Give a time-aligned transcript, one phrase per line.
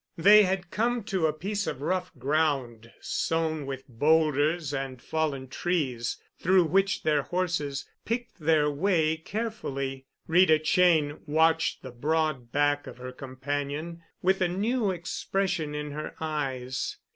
[0.17, 6.17] They had come to a piece of rough ground sown with boulders and fallen trees,
[6.39, 10.07] through which their horses picked their way carefully.
[10.25, 16.15] Rita Cheyne watched the broad back of her companion with a new expression in her
[16.19, 16.97] eyes.